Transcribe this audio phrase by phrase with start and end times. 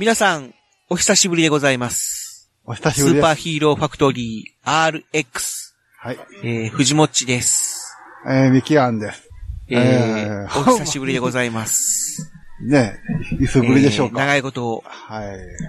[0.00, 0.54] 皆さん、
[0.88, 2.50] お久しぶりでございます。
[2.64, 3.22] お久しスぶりです。
[3.22, 6.18] ーパーヒーローファクトリー RX、はい。
[6.42, 7.94] えー、藤もっちです。
[8.26, 9.28] えー、ミキアンです。
[9.68, 12.32] えーえーお久しぶりでございます。
[12.66, 12.98] ね
[13.42, 14.22] いつぶりでしょうか？
[14.22, 15.20] えー長いこと、は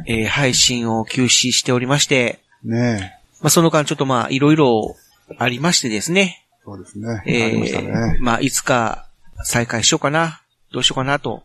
[0.08, 0.12] い。
[0.22, 4.96] えー配信を休止しておりまして、ねまあ、その間ちょっとまあ、いろいろ
[5.40, 6.46] ありましてですね。
[6.64, 7.22] そうですね。
[7.26, 8.18] えありましたーね。
[8.22, 9.10] まあ、いつか
[9.44, 10.42] 再開しようかな、
[10.72, 11.44] どうしようかなと、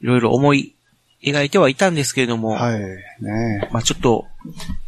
[0.00, 0.74] いろいろ思い
[1.24, 2.80] 描いてはいたんですけれども、はい。
[2.80, 4.26] ねまあ、ちょっと、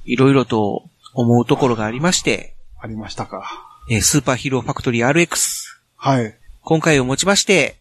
[0.04, 0.84] いろいろと
[1.14, 3.66] 思うところがありまして、ありましたか。
[3.90, 5.36] えースーパーヒーローファクトリー RX、
[5.96, 6.34] はい。
[6.62, 7.76] 今回をもちまして、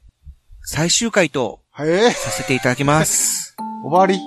[0.62, 1.90] 最終回とはい。
[1.90, 3.56] えーさせていただきます。
[3.84, 4.20] 終わり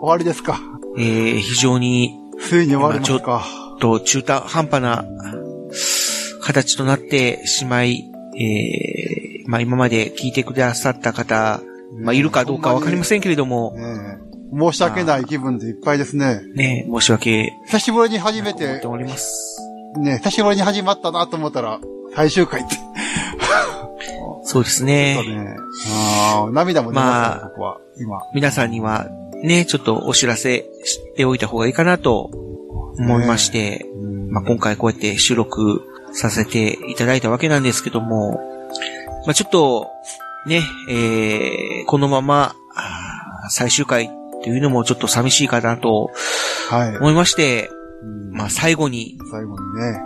[0.00, 0.60] 終わりですか。
[0.98, 3.46] えー非常に、ついに終わりますか。
[3.80, 5.04] と中途半端な
[6.40, 11.60] 形となってしまい、えーまあ今まで聞いてくださった方、
[12.00, 16.42] まあいるかどうかわかりませんけれども、ねえ申し訳ない気分でいっぱいですね。
[16.54, 19.58] ね、申し訳久しぶりに初めてて、おります。
[19.98, 21.80] ね、久しぶりに始まったなと思ったら、
[22.14, 22.76] 最終回って。
[24.44, 25.22] そうですね。
[25.26, 25.56] ね。
[25.90, 27.78] あー涙も出ましたね、まあ僕は。
[27.98, 28.20] 今。
[28.34, 29.08] 皆さんには
[29.42, 32.30] ね、ちょっとお知らせしておいた方がいいかなと
[32.98, 35.82] 思いまして、うんまあ、今回こうやって収録
[36.12, 38.40] させていただいたわけなんですけども、
[39.26, 39.90] まあ、ちょっと、
[40.46, 42.54] ね、えー、このまま、
[43.50, 44.08] 最終回っ
[44.42, 46.10] ていうのもちょっと寂しいかなと
[46.68, 46.96] はい。
[46.98, 47.70] 思いまして、
[48.02, 50.00] うんまあ、最後に、最後にね、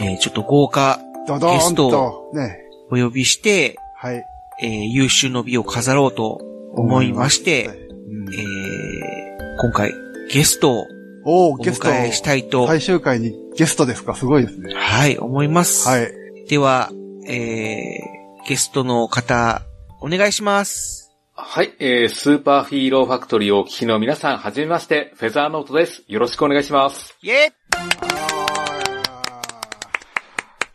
[0.00, 2.58] えー、ちょっと豪華ゲストと、ね、
[2.90, 4.22] お呼びして、はい。
[4.62, 6.40] えー、優秀の美を飾ろうと
[6.74, 9.92] 思いまして、うんえー、今回
[10.32, 10.86] ゲストを
[11.26, 11.56] お。
[11.56, 11.72] 迎
[12.08, 14.14] えしたいと、最終回にゲストですか？
[14.14, 14.74] すごいですね。
[14.74, 15.88] はい、思います。
[15.88, 16.12] はい。
[16.48, 16.90] では、
[17.26, 18.13] えー、
[18.46, 19.62] ゲストの方、
[20.02, 21.10] お願いします。
[21.32, 26.04] はい、えー、スーパーヒーローファクトリーをお聞きの皆さん、はじめまして、フェザーノートです。
[26.08, 27.16] よろしくお願いします。
[27.22, 27.52] イェ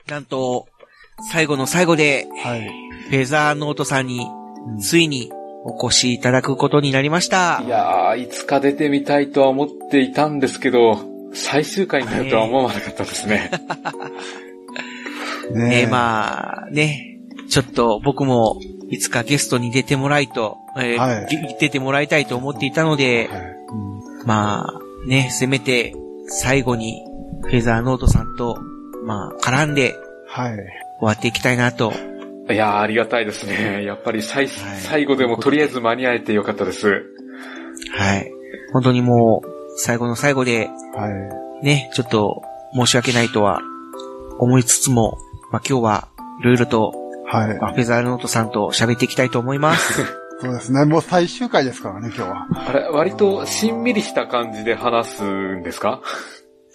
[0.07, 0.67] なんと、
[1.31, 2.67] 最後の最後で、はい。
[3.09, 4.27] フェザーノートさんに、
[4.81, 5.31] ついに
[5.63, 7.69] お越しいただくことになりましたい。
[7.69, 11.05] やー、いつか出てみたいとは思っていたんですけど、
[11.35, 13.51] 最終回になるとは思わなかったですね。
[15.53, 17.08] ねえー、まあ、ね、
[17.49, 25.95] ちょっと僕も、いつかゲストに出てもらいと、えーはいげ出てもらいたいと思っていたので、はいうんまあ、ね、せめて、
[26.27, 27.05] 最後に、
[27.43, 28.57] フェザーノートさんと、
[29.05, 29.95] まあ、絡んで
[30.27, 30.53] はい。
[30.53, 30.61] 終
[31.01, 31.91] わっていきたいなと。
[32.49, 33.83] いやー、ありがたいですね。
[33.83, 37.05] やっぱり最、はい最後でもとりあえず間に合えてよかったです。
[37.91, 38.31] はい。
[38.73, 41.09] 本当にもう、最後の最後で、は
[41.61, 41.65] い。
[41.65, 42.41] ね、ちょっと、
[42.73, 43.61] 申し訳ないとは、
[44.37, 45.17] 思いつつも、
[45.51, 46.07] まあ今日は、
[46.41, 46.93] いろいろと、
[47.31, 47.57] はい。
[47.59, 50.03] まあフェザーノートさんと喋っていきたいと思います。
[50.41, 50.85] そうですね。
[50.85, 52.47] もう最終回ですからね、今日は。
[52.69, 56.01] あれ、割としんみりした感じで話すんですか？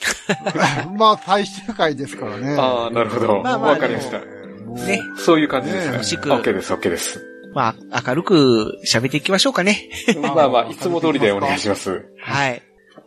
[0.99, 2.57] まあ、最終回ですからね。
[2.59, 3.41] あー、なるほど。
[3.43, 4.19] まあまあわかりました。
[4.19, 5.01] ね。
[5.17, 5.87] そういう感じですね。
[5.87, 7.25] ね楽しく OK です、OK です。
[7.55, 9.89] まあ、明るく喋っていきましょうかね。
[10.21, 12.05] まあまあ、いつも通りでお願いします。
[12.21, 12.63] はい。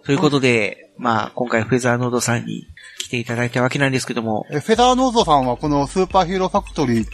[0.05, 2.65] ということで、まあ、今回フェザーノートさんに
[3.03, 7.05] 来ていただいたわけなんですけども、えフェザーノーゾさんはこのスーパーヒーローファクトリー、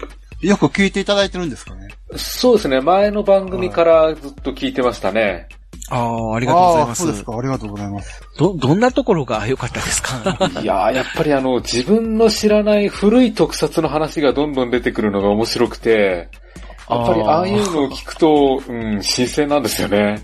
[0.47, 2.81] よく聞いていただいてるんですかねそうですね。
[2.81, 5.47] 前の番組からずっと聞いてましたね。
[5.89, 7.01] ああ、ありがとうございああ、ます。
[7.03, 7.37] そうですか。
[7.37, 8.21] ありがとうございます。
[8.37, 10.17] ど、どんなところが良かったですか？
[10.61, 16.29] いやー、やっぱりあの、自分の知らない古い特撮の話がどんどん出てくるのが面白くて、
[16.89, 20.21] やっぱりああいうのを聞くと、うん、新鮮なんですよね。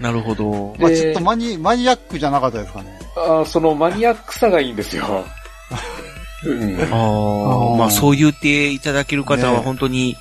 [0.00, 0.74] なるほど。
[0.78, 2.98] まあ、でちょっとマニ、マニアックじゃなかったですかね。
[3.16, 5.24] あーそのマニアックさがいいんですよ。
[6.46, 10.16] うん、ああ、ーまあそう言っていただける方はね本当に、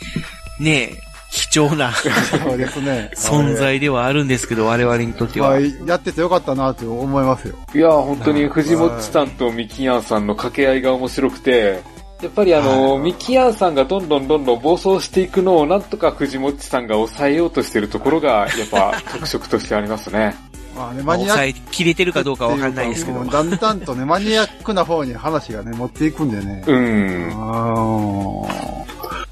[0.60, 1.06] ねえ、
[1.36, 3.12] 貴重なそうです ね。
[3.16, 5.50] 存在ではあるんですけど、我々にとっては。
[5.50, 7.56] まあ、やっててよかったなと思いますよ。
[7.74, 11.82] いやー、本当に藤もっちさんとミキヤンさんの掛け合いが面白くて、
[12.22, 20.36] やっぱりあの、はいミキヤンさんがどんどんどんどん暴走していくのをなんとか藤もっちさんが抑えようとしてるところが、やっぱ特色としてありますね。
[20.76, 26.64] まあね、まあマニアック抑えきれてるかどうかわかんないですけどだんだんとね、マニアックな方に話がね、持っていくんでね。
[26.68, 27.30] うん。
[27.34, 27.74] あ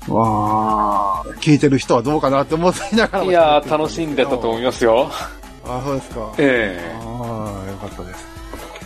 [0.07, 5.09] ーわー聞いてる人はどうかなって思っていながらもいやー、楽しんでたと思いますよ。
[5.65, 6.33] あそうですか。
[6.37, 8.27] えああ、よかったです。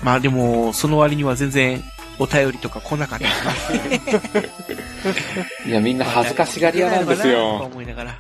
[0.04, 1.84] まあでも、その割には全然
[2.20, 3.26] お便りとか来なかった
[5.68, 7.56] いや、みんな恥ずかしがり屋なんですとよ。
[7.72, 8.16] 思いながら。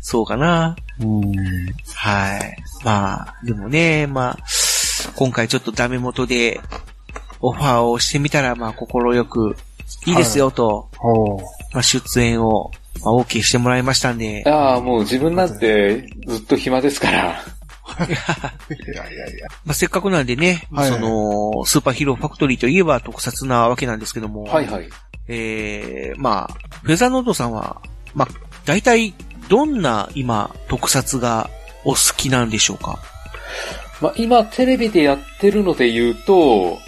[0.00, 0.74] そうかな。
[1.00, 1.32] うん。
[1.94, 2.56] はい。
[2.84, 4.38] まあ、でもね、まあ、
[5.16, 6.60] 今回ちょっとダメ元で
[7.40, 9.56] オファーをしてみたら、まあ、心よく、
[10.06, 10.88] いいですよと。
[11.72, 12.70] まあ、出演を
[13.02, 14.44] まあ、OK してもらいましたんで。
[14.46, 17.20] ああ、もう自分なんてずっと暇ですから。
[17.20, 18.02] い
[18.96, 19.46] やいやいや。
[19.64, 24.44] まあ、せっかくなんでね、はいその、スーパーヒーローファクトリーといえば特撮なわけなんですけども。
[24.44, 24.88] はいはい。
[25.28, 27.80] えー、まあ、フェザーノートさんは、
[28.14, 28.28] まあ、
[28.64, 29.14] 大体、
[29.48, 31.50] どんな今、特撮が
[31.84, 32.98] お好きなんでしょうか？
[34.00, 36.78] まあ、今テレビでやってるので言うと、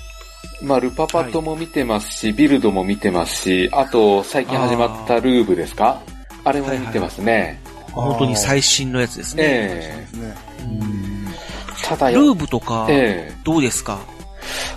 [0.62, 6.00] まあ、ルパパットも見てますし、ビルドも見てますし、あと、最近始まったルーブですか？
[6.44, 7.60] あれも見てますね。
[7.92, 9.42] 本当に最新のやつですね。
[9.44, 10.34] えですね。
[11.82, 14.00] えただよ、ルーブとか、えどうですか、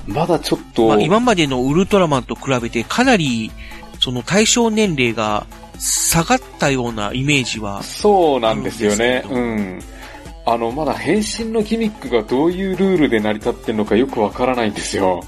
[0.07, 3.51] えまだちょっと、まあ、今までのウルトラマンと比べてかなり、
[3.99, 5.45] その対象年齢が
[5.79, 9.23] 下がったようなイメージは、そうなんですよね。
[9.29, 9.79] うん。
[10.45, 15.23] あの、まだ変身のギミックがどういうルールで成り立ってるのかよくわからないんですよ。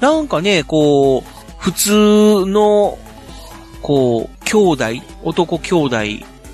[0.00, 1.22] なんかね、こう、
[1.58, 2.98] 普通の、
[3.82, 4.84] こう、兄弟、
[5.22, 5.96] 男兄弟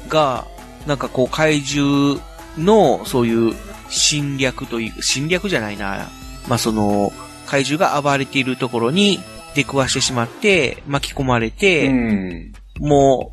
[0.08, 0.46] が、
[0.86, 2.20] なんかこう怪獣
[2.58, 3.54] の、そういう
[3.88, 6.08] 侵略という、侵略じゃないな。
[6.48, 7.12] まあ、その、
[7.46, 9.20] 怪獣が暴れているところに
[9.54, 12.52] 出くわしてしまって、巻き込まれて、うん。
[12.78, 13.30] も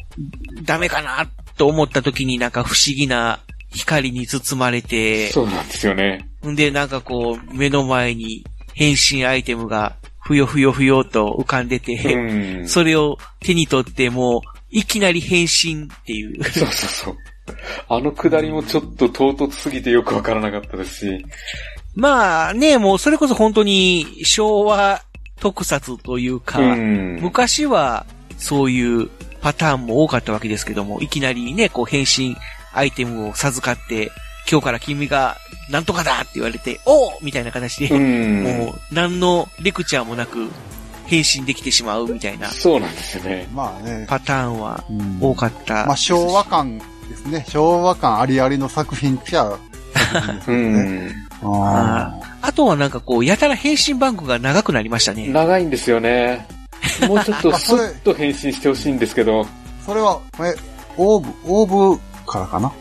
[0.60, 3.40] う、ダメかなと思った時になんか不思議な
[3.72, 6.28] 光に包まれて、そうなんですよね。
[6.46, 8.44] んで、なんかこう、目の前に
[8.74, 12.68] 変身アイテムが、ふよふよふよと浮かんでて、うん。
[12.68, 16.44] それを手に取ってもう、いきなり変身っていう。
[16.46, 17.18] そうそうそう。
[17.90, 21.26] あのくだりもちょっと唐突すぎてよくわからなかったですし。
[21.96, 25.02] まあね、もうそれこそ本当に昭和
[25.40, 27.20] 特撮というか、うん。
[27.22, 28.06] 昔は
[28.38, 29.10] そういう
[29.44, 32.38] パターンも多かったわけですけども、いきなりね、こう変身
[32.74, 34.12] アイテムを授かって、
[34.50, 35.38] 今日から君が
[35.70, 38.44] なんとかだって言われて、おうみたいな形で、うん。
[38.44, 40.50] もう何のレクチャーもなく
[41.06, 43.50] 変身できてしまうみたいなそうなんですよね。
[43.54, 44.06] まあね。
[44.08, 45.86] パターンはうん多かった。
[45.86, 46.84] まあ昭和感で
[47.18, 47.46] すね。
[47.50, 49.58] 昭和感ありありの作品っちゃ
[49.94, 51.50] 作品ですう。
[51.50, 51.54] ん。
[51.54, 55.28] ああとはなんかこう、やたら変身バンクが長くなりましたね。
[55.28, 56.48] 長いんですよね。
[57.08, 59.42] もうちょっとスッと変身してほしいんですけど。
[59.42, 59.48] ー
[59.86, 60.56] それは、え、
[60.98, 62.72] オーブ、オーブからかな？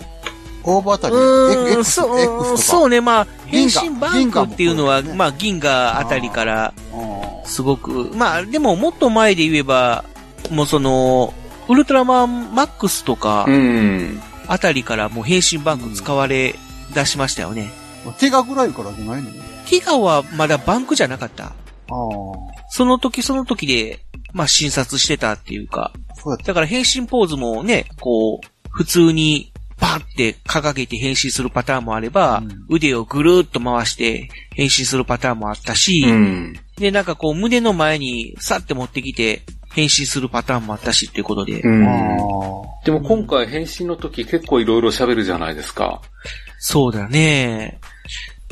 [0.64, 2.58] オーブあたり、そう。
[2.58, 10.04] そうね、まあ、変身バンクっていうのは、まあ、銀河あたりから、うんすごく、まあ、でももっと前で言えば、
[10.50, 11.34] もうその、
[11.68, 14.22] ウルトラマンマックスとかう、ん。
[14.46, 16.54] あたりからもう変身バンク使われ
[16.94, 17.72] 出しましたよね。
[18.18, 19.30] 手がぐらいからじゃないの？
[19.68, 21.52] ティガはまだバンクじゃなかった。
[21.92, 22.70] ああ。
[22.70, 24.00] その時その時で、
[24.32, 26.46] まあ、診察してたっていうか、そうやった。
[26.46, 29.52] だから変身ポーズもね、こう、普通に
[29.82, 36.54] パーって掲げて変身するパターンもあれば、うん腕をぐるーっと回して変身するパターンもあったし、うん。
[36.78, 39.42] で、なんかこう胸の前にさって持ってきて
[39.74, 41.86] 変身するパターンもあったしっていうことで、うん。
[41.86, 41.92] あ
[42.84, 46.00] でも今回変身の時結構いろいろ喋るじゃないですか。
[46.58, 47.80] そうだね。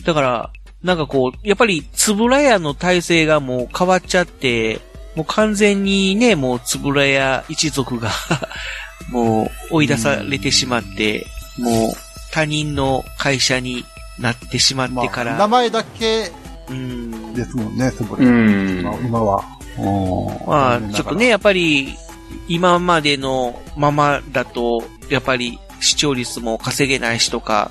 [0.05, 0.53] だから、
[0.83, 4.81] なんかこう、やっぱり、つぶらやの体制がもう変わっちゃって、
[5.15, 8.11] もう完全にね、もうつぶらや一族が、
[9.11, 11.27] もう追い出されてしまって、
[11.59, 11.93] もう
[12.33, 13.85] 他人の会社に
[14.19, 14.89] なってしまあ。
[14.89, 16.33] まあ、ってから、名前だけ
[16.71, 17.35] うん。
[17.35, 18.25] ですもんね、そこで。
[18.25, 18.83] うん。
[18.83, 19.45] まあ今は。
[19.79, 21.29] うんまあ、ちょっとね、。
[21.29, 21.95] やっぱり、
[22.49, 27.71] 今までのままだと、やっぱり視聴率も稼げないしとか、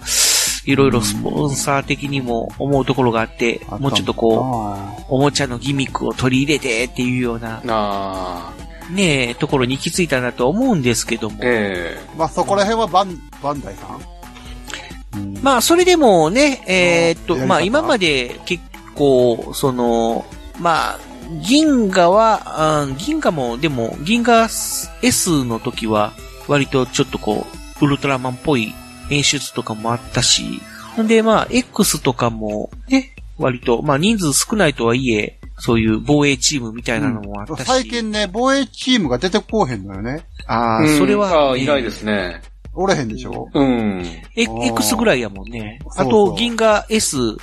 [0.66, 4.78] いろいろスポンサー的にも思うところがあって、あもうちょっとこ
[5.10, 8.54] う、おもちゃのギミックを取り入れてっていうような。
[8.92, 11.38] ねえ、ところに行き着いたなと思うんですけども。
[11.42, 13.86] えまあそこら辺はバン、バンダイさ
[15.18, 15.22] ん？
[15.22, 15.38] うん。
[15.42, 18.64] まあ、それでもね、えーっと、まあ、今まで結
[18.96, 20.26] 構、その、
[20.60, 21.00] まあ、
[21.48, 24.48] 銀河は、うん銀河も、でも、銀河
[25.04, 26.14] S の時は、
[26.48, 27.46] 割とちょっとこ
[27.82, 28.74] う、ウルトラマンっぽい
[29.10, 30.62] 演出とかもあったし、
[31.02, 37.64] んで、まあ、X とかも、ね、割と、まあ、人数少ないとはいえ、そういう防衛チームみたいなのもあったし。
[37.66, 40.26] 最近ね、防衛チームが出てこうへんのよね。
[40.48, 42.42] ああ、うんそれは、あいないですね。
[42.74, 43.50] おれへんでしょ？
[43.54, 44.06] うん。
[44.36, 45.80] X ぐらいやもんね。
[45.98, 47.38] あと、銀河 S うん。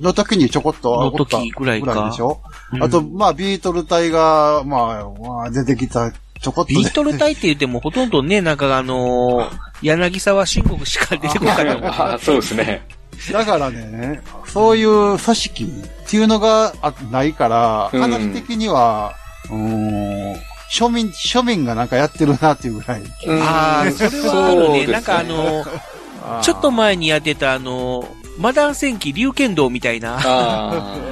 [0.00, 2.40] の時にちょこっとの時ぐらいかでしょ、
[2.72, 6.10] うんあと、まあ、ビートル隊が、まあ、まあ、出てきた、
[6.42, 11.90] ちょこっとビートル隊って言ってもほとんどね、なんかあのー柳沢慎吾しか出てこなかったもん。
[11.90, 12.86] あ そうですね。
[13.32, 19.14] だからね、そういう組織っていうのがあないから、うん話的には、
[19.50, 20.36] うーん、
[20.72, 23.02] 庶民、庶民がなんかやってるなっていうぐらい。
[23.26, 24.66] うんああ、それはあるね。
[24.66, 28.06] そうですなんかあの ーちょっと前にやってたあのー
[28.38, 30.18] マダン戦記龍剣道みたいな。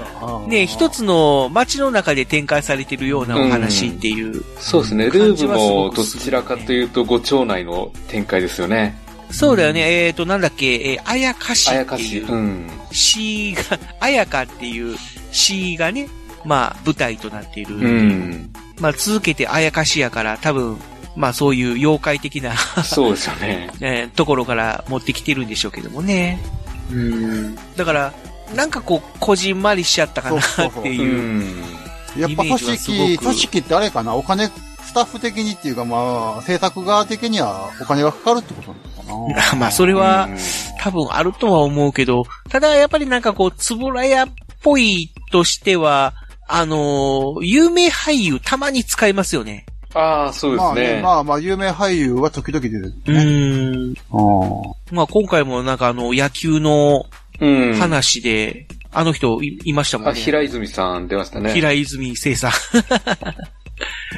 [0.50, 4.44] ね、一つの街の中で展開されてるようなお話っていう。
[4.58, 5.06] そうですね。
[5.06, 8.98] ルーブもどちらかというと、ご町内の展開ですよね。
[9.30, 10.06] そうだよね。
[10.06, 12.02] えっ、と、なんだっけ、えー、あやかしあやかし。
[12.04, 12.70] っていうう、ん。
[12.92, 14.96] 詩が、あやかっていう
[15.30, 16.08] 詩がね、
[16.44, 17.76] まあ、舞台となっている。
[17.76, 18.50] うん。
[18.80, 20.76] まあ、続けてあやかしやから、多分、
[21.16, 23.70] まあ、そういう妖怪的な、 そうですよね。
[23.80, 26.42] えーところから持ってきてるんでしょうけどもね。
[26.90, 27.56] うん。
[27.76, 28.12] だから、
[28.54, 30.42] なんかこう、こじんまりしちゃったかなっ
[30.82, 31.38] てういう。
[31.38, 32.20] ん。
[32.20, 34.16] やっぱ組織、組織ってあれかな？
[34.16, 39.58] お金、スタッフ的にっていうかまあ、制作側的にはお金がかかるってことなのかな？
[39.60, 40.36] まあ、それはうん、
[40.80, 44.28] 多分あるとは思うけど、ただやっぱりなんかこう、つぶらやっ
[44.62, 46.14] ぽいとしては、
[46.48, 49.66] あのー有名俳優たまに使いますよね。
[49.94, 50.96] ああ、そうでますあね。
[50.96, 53.24] ね、まあまあ、有名俳優は時々出てるうね。
[53.24, 53.94] ーん。
[54.10, 57.06] あまあ今回もなんかあの、野球の
[57.40, 57.74] うん。
[57.74, 60.20] 話で、あの人いいましたもあ、んね。
[60.20, 61.52] 平泉さん出ましたね。
[61.52, 62.50] 平泉聖さん。
[62.50, 62.54] あ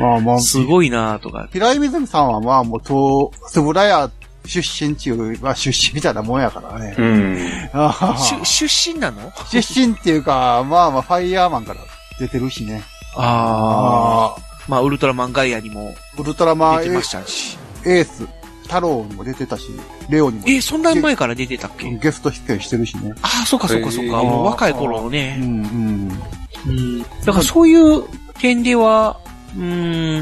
[0.00, 1.48] まあまあ、すごいなとか。
[1.52, 4.10] 平井泉さんはまあもう、と、つぶらや
[4.46, 6.94] 出身っていう、まあ出身みたいなもんやからね。
[6.98, 7.70] うん。
[7.72, 9.32] ああ出出身なの？
[9.50, 11.80] 出身っていうか、まあまあ、ファイヤーマンから
[12.18, 12.82] 出てるしね。
[13.14, 14.42] ああ。
[14.68, 17.58] まあ、ウルトラマンガイアにもウルトラマンエ出てましたし。
[17.84, 18.26] エース、
[18.72, 19.68] 太郎にも出てたし、
[20.08, 21.90] レオにもえ、そんな前から出てたっけ？
[21.90, 23.12] ゲスト出演してるしね。
[23.20, 24.22] ああ、そっかそっかそっか。
[24.22, 25.36] もう若い頃のうね。
[25.36, 26.18] んうん。
[26.66, 27.02] うん。
[27.02, 28.04] だからそういう
[28.38, 29.20] 点では、
[29.56, 29.64] うー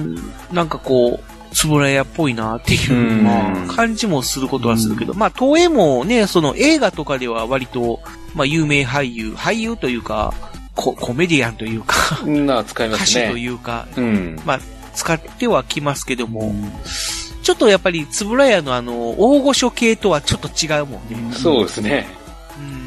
[0.00, 0.16] ん、
[0.52, 8.00] なんかこう、つぶらやっぽいなっていう感じもすることはするけど、まあ、東映もね、その映画とかでは割と、
[8.34, 10.32] まあ、有名俳優、俳優というか、
[10.76, 13.40] ココメディアンというか、な、使います歌手とね。
[13.40, 14.40] いうか、うん。
[14.44, 14.60] まあ、
[14.94, 16.54] 使ってはきますけども、
[17.50, 21.32] ちょっとやっぱり、つぶらやのあの、大御所系とはちょっと違うもんね。
[21.32, 22.06] そうですね。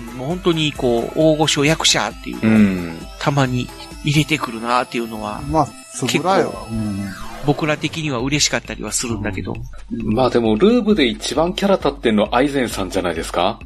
[0.10, 2.60] うん、もう本当にこう、大御所役者っていううのを
[2.94, 2.98] ん。
[3.20, 3.68] たまに
[4.06, 6.66] 入れてくるなっていうのは、まあ、つぶらやは。
[6.72, 7.10] うん。
[7.46, 9.54] 僕ら的には嬉しかったりはするんだけど。
[9.92, 13.60] まあでも、ルーブで一番キャラ立ってんのアイゼンさんじゃないですか？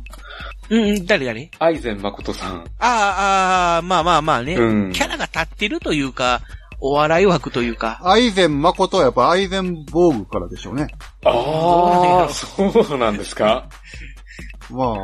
[0.71, 1.51] うん、誰誰？
[1.59, 2.55] アイゼン誠さん。
[2.55, 6.41] ああ、ああ、まあまあまあね、うんキャラが立ってるというか、
[6.79, 7.99] お笑い枠というか。
[8.03, 10.87] アイゼン誠はやっぱアイゼンボーグからでしょうね。
[11.25, 13.67] ああ、そうなんですか？
[14.69, 14.95] まあ、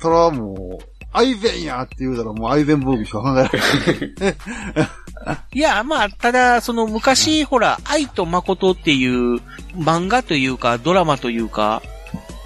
[0.00, 4.36] それはもう、アイゼンやって言うたらもうアイゼンボーグしか考えられない。
[5.54, 9.36] いや、まあ、ただ、その昔、ほら、愛と誠っていう
[9.76, 11.82] 漫画というか、ドラマというか、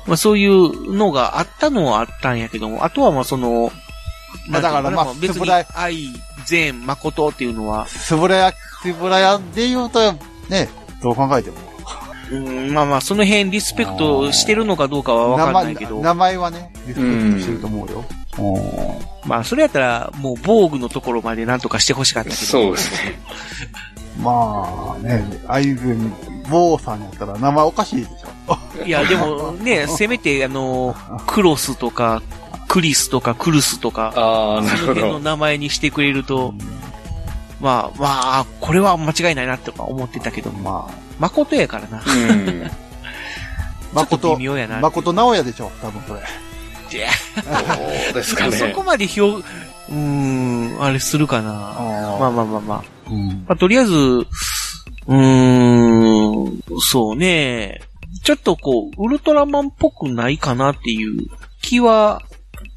[0.07, 3.71] まあそういうのがあったのはあったんやけども、あとはまあその、
[4.49, 6.09] まあだからまあ別に愛、
[6.49, 8.53] 善、誠っていうのは、つぶらや、
[8.83, 10.13] つぶらやで言うと、
[10.49, 10.69] ね、
[11.03, 11.57] どう考えても。
[12.31, 18.05] うん、まあまあその辺リスペクトしてるのかどうかはわかんないけど、名前はね、リスペクトしてると思うよ。
[19.25, 23.19] まあそれやったらもう防具のところまでなんとかしてほしかったけど、そうですね。
[24.23, 26.13] まあね、アイゼン、
[26.51, 28.85] ボーさんやったら名前おかしいでしょ。
[28.85, 30.95] いやでもね、 せめてあの、
[31.27, 32.23] クロスとか、
[32.69, 35.21] クリスとかクルスとか、ああ、なるほその辺のど。
[35.21, 36.55] 名前にしてくれると、
[37.61, 42.03] まあ、まあ、これは間違いないなって思ってたけど、まあ、誠やからな。
[43.95, 44.81] 誠微、妙やな。
[44.81, 46.21] 誠直也でしょ、多分これ。
[46.91, 48.83] いやそうですかねそこ。
[48.83, 51.51] まで表、うーん、あれするかな。
[52.19, 52.85] まあまあまあまあ。
[53.11, 53.29] うん。
[53.47, 55.17] まあ、とりあえず、うー
[56.51, 57.81] ん、そうね。
[58.23, 61.27] ちょっとこう、ウルトラマンっぽくないかなっていう
[61.63, 62.23] 気は、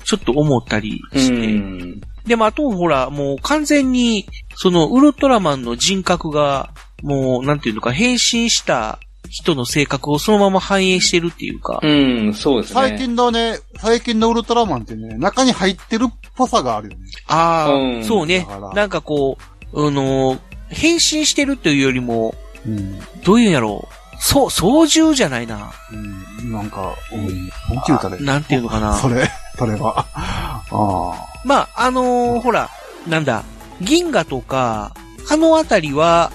[0.04, 1.48] ちょっと思ったりうして。
[1.48, 2.02] ん。
[2.26, 11.80] でもあとほら、もう完全に、そのウルトラマンの人格が、もう、なんていうのか、変身した人の性格をそのまま反映してるっていうか。
[11.82, 12.82] うん、そうですね。
[12.82, 17.06] 最近のね、最近のウルトラマンってね、中に入ってるっぽさがあるよね。
[17.28, 18.48] ああ、うんそうね。
[18.76, 19.38] なんかこ
[19.74, 20.40] う、あのー
[20.72, 22.34] 変身してるというよりも、
[22.66, 23.00] うん。
[23.24, 24.16] どういうんやろう。
[24.20, 25.74] そう、操縦じゃないな。
[25.92, 26.52] うん。
[26.52, 27.50] なんか、うん。
[27.76, 28.96] なんていいなんていうのかな。
[28.96, 29.30] それ、
[29.62, 30.08] それは。
[30.16, 31.28] ああ。
[31.46, 32.70] まあ、あのーほら、
[33.08, 33.44] なんだ、
[33.80, 34.92] 銀河とか、
[35.30, 36.32] あのあたりは、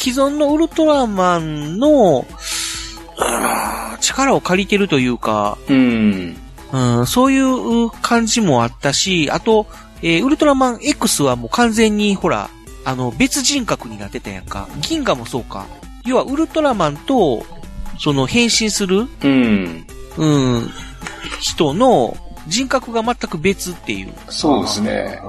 [0.00, 2.26] 既存のウルトラマンの、
[4.00, 6.36] 力を借りてるというか、うん。
[6.72, 9.68] うん、そういう感じもあったし、あと、
[10.02, 12.50] えーウルトラマン X はもう完全に、ほら、
[12.84, 14.68] あの、別人格になってたやんか。
[14.80, 15.66] 銀河もそうか。
[16.04, 17.46] 要は、ウルトラマンと、
[18.00, 19.86] その、変身する、うん。
[20.16, 20.70] うん、
[21.40, 24.12] 人の人格が全く別っていう。
[24.28, 25.20] そうですね。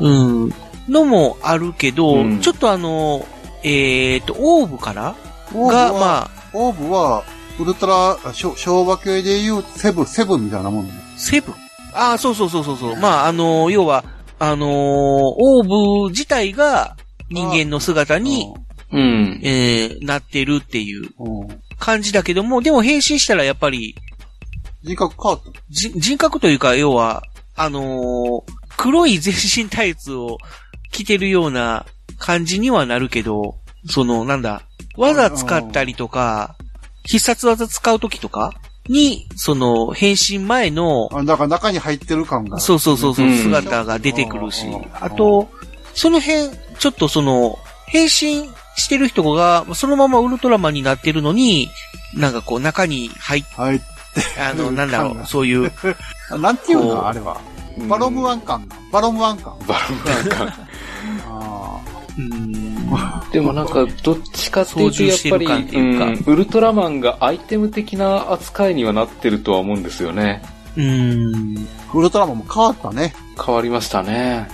[0.00, 0.52] うん。
[0.88, 3.26] のもあるけど、うんちょっとあの、
[3.62, 5.16] えっ、と、オーブから
[5.54, 7.24] オーブが、は、まあ、オーブは、
[7.58, 10.92] ウルトラ、しょ昭和系で言うセブン、セブンみたいなもんね。
[11.16, 11.54] セブン？
[11.94, 12.96] ああ、そうそうそうそうそう。
[12.96, 14.04] まあ、あのー要は、
[14.38, 16.96] あのーオーブ自体が
[17.30, 18.52] 人間の姿に、
[18.92, 19.40] うん。
[19.42, 21.08] えー、なってるっていう。
[21.78, 23.96] 感じだけども、でも変身したらやっぱり、
[24.84, 25.50] 人格変わった。
[25.70, 27.24] じ人格というか、要は、
[27.56, 28.42] あのー
[28.76, 30.38] 黒い全身タイツを
[30.90, 31.86] 着てるような
[32.18, 33.56] 感じにはなるけど、
[33.88, 34.62] その、なんだ、
[34.96, 36.56] 技使ったりとか、
[37.04, 38.52] 必殺技使うときとか
[38.88, 42.58] に、その、変身前の、あ、だから中に入ってる感が。
[42.58, 45.48] そうそうそうそう、うん姿が出てくるしうん、あと、
[45.94, 51.68] その辺、ちょっとその、変身してる人が、そのままウルトラマンになってるのに、
[52.14, 53.80] なんかこう中に入っ、はい。
[54.38, 55.72] あの、なんだろう、そういう、
[56.30, 57.06] あ なんていうの？
[57.06, 57.40] あれは。
[57.88, 58.66] バロムワン感。
[58.92, 59.54] バロムワン感。
[59.66, 60.54] バロムワン感。
[61.28, 61.80] あ
[62.16, 62.74] うーん
[63.32, 70.42] でもなんか、どっちかっていうと、やっぱり、ウルトラマンがアイテム的な扱いにはなってるとは思うんですよね。
[70.76, 71.54] うーん。
[71.56, 73.12] ーウルトラマンも変わったね。
[73.44, 74.48] 変わりましたね。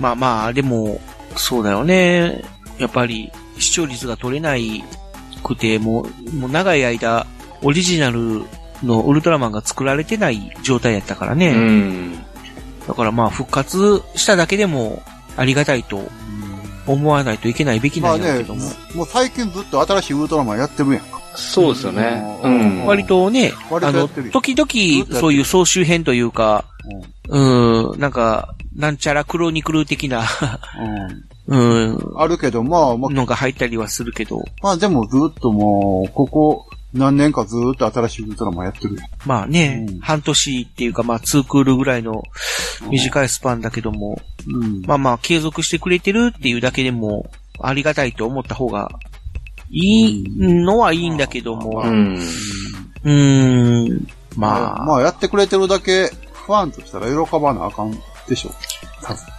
[0.00, 1.00] まあまあ、でも、
[1.36, 2.42] そうだよね。
[2.78, 4.82] やっぱり、視聴率が取れない
[5.44, 7.26] くて、もう、もう長い間、
[7.62, 8.42] オリジナル
[8.82, 11.52] のウルトラマンが作られてない状態やったからうね。
[11.52, 12.14] ん。
[12.86, 15.02] だからまあ、復活しただけでも、
[15.36, 16.02] ありがたいと
[16.86, 21.20] 思わないといけないべきまあねなんやけども。、もう最近ずっと新しいウルトラマンやってるやんか。
[21.34, 22.40] そうですよね。
[22.42, 22.86] ううんん。
[22.86, 26.64] 割とね、あの、割とやってるよ時々、そういう総集編というか、
[27.28, 30.24] うん、なんか、なんちゃらクロニクル的な、
[31.48, 31.92] うん。
[31.92, 39.06] うん、あるけど、まあ、まあ、のが入ったりはするけど、まあでもずっともう、ここ何年かずっと新しいウルトラマンやってるやん。
[39.24, 42.22] まあね、うん半年っていうかまあ2クールぐらいの
[42.90, 44.82] 短いスパンだけども、うん。
[44.82, 47.30] まあまあ継続してくれてるっていうだけでも
[47.60, 48.90] ありがたいと思った方が
[49.70, 51.88] いいのはいいんだけども、う。
[51.88, 54.06] うんーん、
[54.36, 56.10] まあ、まあやってくれてるだけ、
[56.46, 57.92] ファンとしたら喜ばなあかん
[58.28, 58.50] でしょ。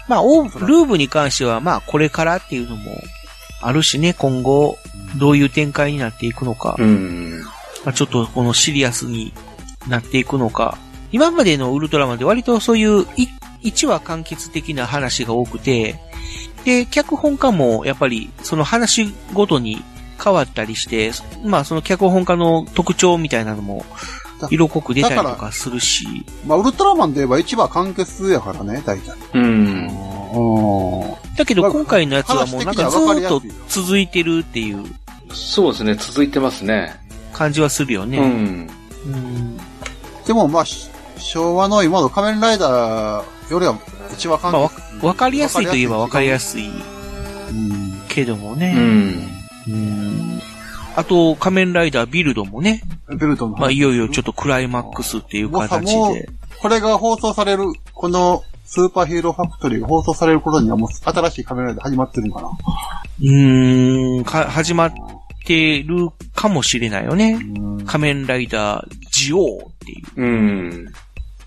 [0.07, 2.91] まあ、オールーブに関してはまあこれからっていうのも
[3.67, 4.77] あるしね、今後
[5.17, 7.41] どういう展開になっていくのか、うん。
[7.85, 9.33] まあ、ちょっとこのシリアスに
[9.87, 10.77] なっていくのか。
[11.11, 13.27] 今までのウルトラマンで割とそういうい
[13.63, 15.99] 1話完結的な話が多くて、
[16.65, 19.83] で、脚本家もやっぱりその話ごとに
[20.23, 21.11] 変わったりして、
[21.43, 23.85] まあその脚本家の特徴みたいなのも
[24.49, 29.17] 色濃く出たりとかするし、まあウルトラマンで言えば一話完結やからね、大体。
[29.33, 29.87] うん。
[29.87, 31.22] うん。
[31.37, 34.83] だけど今回のやつはもうなんかずーっと続いてるっていう
[35.33, 36.95] そうですね、続いてますね。
[37.33, 38.19] 感じはするようね。
[38.19, 38.69] ん。
[39.05, 39.57] うん
[40.25, 43.77] でもまあ、し昭和の今の仮面ライダーよりは
[44.13, 48.01] 一話完まあわかりやすいといえばわかりやすいうん。
[48.07, 48.73] けどもうね。
[48.73, 49.29] ん。
[49.67, 50.39] うん
[50.95, 56.29] あと、仮面ライダービルドもね、ベルトの話まあ、いよいよちょっとクライマックスっていう形もうで。
[56.61, 58.43] これが放送される、この
[58.73, 62.49] スーパーヒーローファクトリーが放送される頃にはもう新しい仮面ライダー始まってるのかな？
[62.49, 64.93] うーん、か、始まっ
[65.45, 67.33] てるかもしれないよね。
[67.33, 70.93] うん仮面ライダージオーっていううん。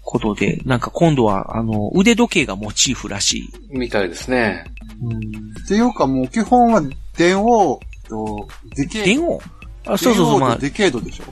[0.02, 3.50] ことで、なんか今度は、あの、腕時計がモチーフらしい。
[3.70, 4.64] みたいですね。
[5.02, 5.16] うん。
[5.18, 6.80] っていうかもう基本は
[7.16, 9.40] 電王とデケー電王？
[9.84, 11.24] あ、そうそうそう、まあ、デケードでしょ？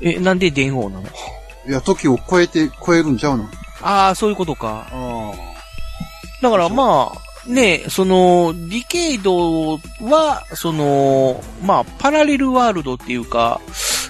[0.00, 1.06] え、なんで電王なの？
[1.68, 3.44] いや、時を超えて、超えるんちゃうの？
[3.82, 4.88] ああ、そういうことか。
[6.40, 13.60] あだからまあ、ね、その、ディケイドは、その、まあ、パラレルワールドっていうか、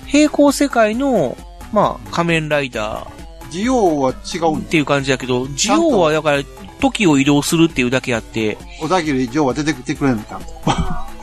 [0.06, 1.36] 平行世界の、
[1.72, 6.42] まあ、仮面ライダージオは違うんっていう感じだけど、ジオーはだから、
[6.80, 10.46] 時を移動するっていうだけあって、小田切ジョーは出てきてくれんのちゃんと。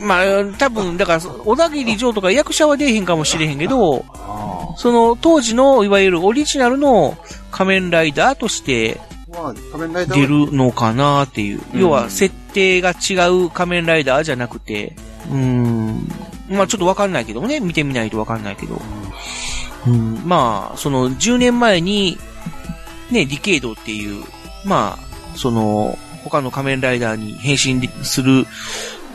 [0.00, 7.18] まあ、多分、だから、小田切城とか役者は出えへんかもしれへんけど、あその当時の、いわゆるオリジナルの
[7.50, 9.07] 仮面ライダーとしてあ。
[9.42, 11.62] まあ、仮面ライダー出るのかなっていう。
[11.74, 14.96] うん要は、設定が違う仮面ライダーじゃなくて、
[15.30, 16.08] うーん。
[16.48, 18.80] まあちょっとわかんないけどもね、見てみないとわかんないけど。
[19.86, 22.18] うん、まあ、その10年前に、
[23.10, 24.24] ね、ディケイドっていう、
[24.64, 28.46] まあ、その、他の仮面ライダーに変身する、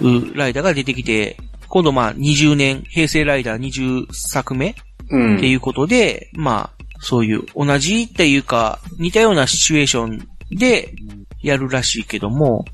[0.02, 4.76] うライダーが出てきて、今度まあ20年、平成ライダー20作目
[5.10, 5.38] うん。
[5.38, 10.96] っていうことで、まあ、そういう同じっていうか、似たようなシチュエーションで
[11.42, 12.66] やるらしいけども、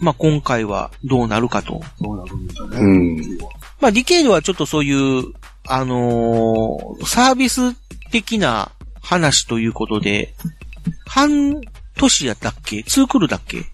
[0.00, 1.80] まあ今回はどうなるかと。
[2.02, 2.78] そうなるんですよね。
[2.78, 3.38] うん
[3.80, 5.32] まあディケイドはちょっとそういう、
[5.66, 7.74] あのーサービス
[8.10, 10.34] 的な話ということで、
[11.06, 11.60] 半
[11.96, 12.82] 年やったっけ？
[12.82, 13.64] ツークールだっけ？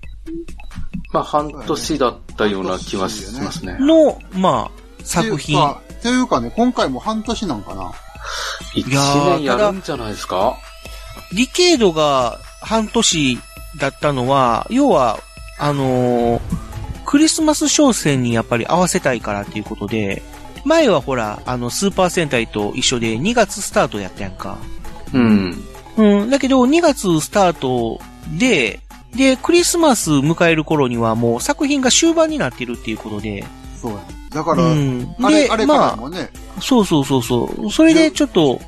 [1.12, 3.78] まあ、半年だったような気はしますね。
[3.80, 5.58] の、まあ、作品。
[5.58, 7.92] っていうかっていうかね、今回も半年なんかな。
[8.74, 10.56] 一いやー年やるんじゃないですか？
[11.32, 13.38] ディケードが半年
[13.78, 15.18] だったのは、要は、
[15.58, 16.40] あのー
[17.08, 20.22] クリスマス商戦にやっぱり合わせたいからっていうことで、
[20.64, 24.58] 前はほら、あの、スーパー戦隊と一緒で2月スタートやったやんか。
[25.14, 25.64] うん。
[25.96, 28.00] うん、だけど2月スタート
[28.36, 28.80] で、
[29.14, 33.44] で、クリスマス迎える頃にはもう作品が終盤になってるっていうことで、
[33.76, 33.98] そうや。
[34.30, 35.14] だから、うん。
[35.22, 37.70] あれ、で、あれからまあ、もね、そうそうそうそう。
[37.70, 38.60] それでちょっと、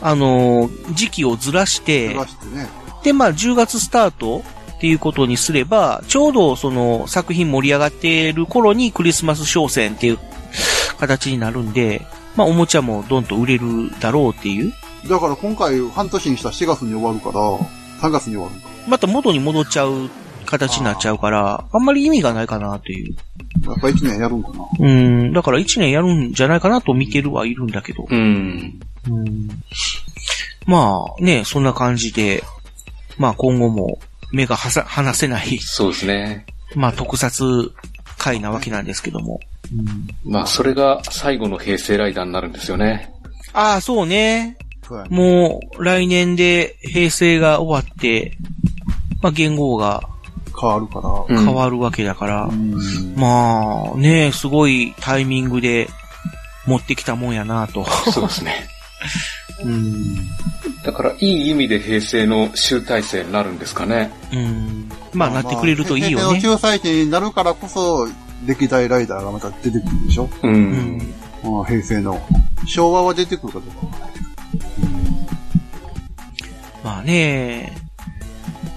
[0.00, 2.68] あのー時期をずらしてず、らしてね。
[3.04, 4.42] で、まあ、10月スタート
[4.76, 10.18] っていうことにすれば、ちょうどその作品盛り上がっている頃にクリスマス商戦っていう
[10.98, 14.72] 形になるんで、まあ、おもちゃもどんと売れるだろうっていう。
[15.08, 17.58] だから今回半年にしたら4月に終わるから、
[18.00, 18.68] 3月に終わるんか。
[18.88, 20.10] また元に戻っちゃう
[20.46, 23.14] 形になっちゃうから、あんまり意味がないかなっていう。
[23.66, 24.66] やっぱ1年やるんかな。
[24.78, 28.06] うん、だから1年やるんじゃないかなと見てるはいるんだけど。
[28.08, 28.80] うん。
[29.08, 29.48] うん
[30.66, 32.42] まあね、そんな感じで、
[33.18, 33.98] まあ今後も
[34.32, 36.46] 目がはさ離せない、そうですね。
[36.74, 37.72] まあ特撮
[38.18, 39.40] 回なわけなんですけども。
[40.24, 43.12] まあ、それが最後の平成ライダーになるんですよね。
[43.52, 44.56] ああ、そうね。
[45.08, 48.36] もう来年で平成が終わって、
[49.22, 50.02] まあ言語が
[50.62, 51.36] 変わるから。
[51.36, 53.14] うん変わるわけだから、うん。
[53.16, 55.88] まあね、すごいタイミングで
[56.66, 57.84] 持ってきたもんやなと。
[58.12, 58.68] そうですね。
[59.64, 60.14] うん。
[60.84, 64.12] だから、いい意味で平成の集大成になるんですかね。
[64.32, 64.88] うん。
[65.12, 66.38] まあなってくれるといいよね。
[66.38, 68.08] 平成の救済期になるからこそ、
[68.46, 70.28] 歴代ライダーがまた出てくるんでしょ？
[70.42, 70.48] う。
[70.48, 70.56] うんん。
[71.44, 72.20] うん平成の。
[72.66, 74.06] 昭和は出てくるかどうか。
[76.84, 77.72] まあね、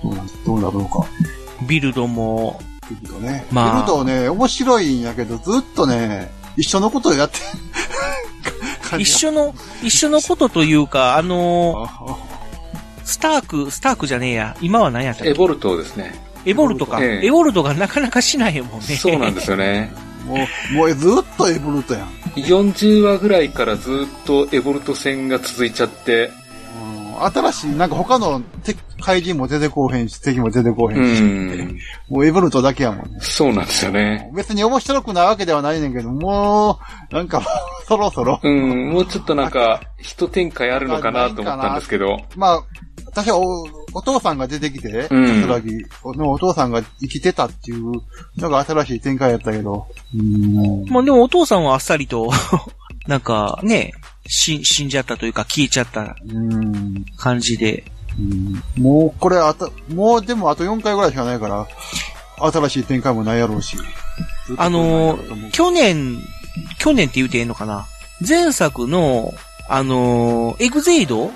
[0.03, 1.05] うんどうなるのか。
[1.67, 3.45] ビルドも、ビルドね。
[3.51, 7.39] まあビルドね、面白いんやけど、ずっとね、一緒のことをやって、
[8.89, 12.15] 感 一じ緒の、一緒のことというか、あのああ
[13.03, 14.57] スターク、スタークじゃねえや。
[14.61, 15.29] 今は何やったっけ？
[15.29, 16.13] エボルトですね。
[16.45, 16.99] エボルトか。
[17.01, 18.95] ええエボルトがなかなかしないもんね。
[18.95, 19.91] そうなんですよね。
[20.25, 20.35] も
[20.71, 22.07] う、もうずっとエボルトやん。
[22.35, 26.31] 40話ぐらいからずっとエボルト戦が続いちゃって、
[27.19, 31.79] うん新しい、なんか他の敵怪人も出てこうへんし、敵も出てこうへうんし、ん。
[32.09, 33.19] もうエボルトだけやもんね。
[33.21, 34.31] そうなんですよね。
[34.35, 36.79] 別に面白くないわけではないねんけど、も
[37.11, 37.41] う、なんか、
[37.87, 38.39] そろそろ。
[38.43, 42.17] うん、もうちょっとなんか、一展開あるのかなと思ったんですけど。
[42.35, 42.63] まあ、
[43.05, 45.67] 私はおお父さんが出てきて、うん桜木
[46.17, 47.93] のお父さんが生きてたっていう
[48.37, 50.85] のが新しい展開やったけど、うん。
[50.89, 52.29] まあでもお父さんはあっさりと、
[53.07, 53.93] なんかね、
[54.27, 57.05] 死死んじゃったというか消えちゃったうん。
[57.17, 57.83] 感じで。
[58.19, 61.67] うんもう、これあた、もうでもあと4回ぐらいしかないから、
[62.51, 63.77] 新しい展開もないやろうし。
[64.57, 66.17] あのこれないやろうと思う去年、
[66.79, 67.85] 去年って言うてええのかな
[68.25, 69.33] 前作の、
[69.67, 71.31] あのーエグゼイドうん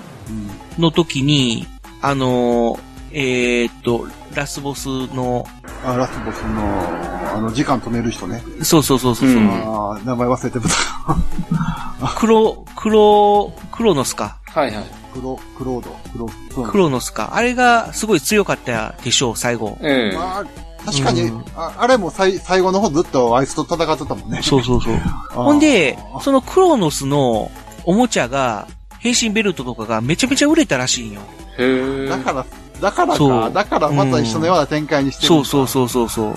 [0.82, 1.68] の時に、
[2.02, 2.80] あのー
[3.12, 5.46] えーっと、ラスボスの、
[5.86, 8.42] あ、ラスボスの、あの、時間止める人ね。
[8.62, 12.10] そうそうそうそう、うんああ、名前忘れてた。
[12.18, 14.38] 黒、黒、クロノスか。
[14.46, 14.86] はいはい。
[15.14, 17.32] クロ、クロード、クロ、ノスか。
[17.34, 19.78] あれがすごい強かったでしょう、最後。
[19.82, 20.46] ええまあ、
[20.86, 24.42] 確かに、うんああれも最最後の方ずっとあいつと戦ってたもんね。
[24.44, 24.96] そうそうそう。
[25.32, 27.52] ほほんで、そのクロノスの
[27.86, 28.68] おもちゃが、
[29.00, 31.22] 変身ベルトとかがめちゃめちゃ売れたらしいんよ。
[31.58, 32.08] へえ。
[32.08, 32.46] だから、
[32.82, 33.50] だからか。
[33.50, 35.68] だからまた一緒のような展開にしてるそうそうう。
[35.68, 36.36] そうそうそう。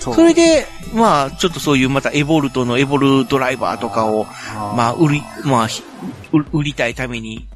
[0.00, 4.26] そうそれ、で、まあ、ちょっとそういうまたエボルトのエボルドライバーとかを、
[4.76, 5.82] まあ、売り、まあ、ひ
[6.32, 7.48] 売売りたいために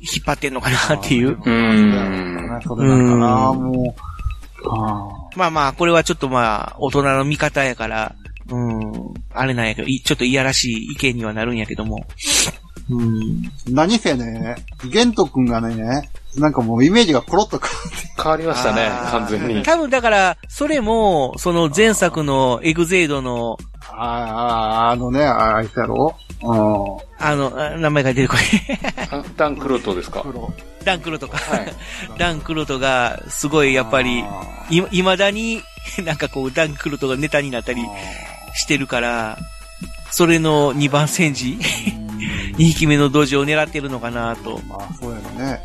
[0.00, 1.32] 引っ張ってんのかなっていう。
[1.32, 2.60] うーん。
[2.62, 4.68] それなんかな、うんもう。
[4.68, 8.14] あまあまあ、これはちょっとまあ、大人の味方やから、
[8.48, 12.04] うん、あれなんやけど、いちょっといやらしい意見にはなるんやけども。
[12.90, 13.18] うん。
[13.20, 14.56] ー何せね、
[14.90, 19.62] ゲント君がね、なんかもうイメージがコロッと変わって変わりましたねあ、ー完全に。
[19.62, 23.58] 多分だから、それも、その前作のエグゼイドの、
[23.90, 23.94] あ
[24.88, 26.16] あ、あのね、ああいつやろ？
[26.42, 26.52] うん。
[27.24, 28.44] あの、あ名前が出てこない。
[29.10, 30.22] あダンクロットですか？
[30.22, 30.50] 黒。
[30.84, 31.36] ダンクロとか。
[31.36, 31.72] はい。
[32.18, 35.60] ダンクロトが、すごいやっぱり、あい、未だに、
[36.04, 37.86] なんかこう、ダンクロトがネタになったりー
[38.54, 39.38] してるから、
[40.10, 41.58] それの2番戦時、
[42.56, 44.60] 2匹目の土壌を狙ってるのかなと。
[44.68, 45.60] まあ、そうやろね。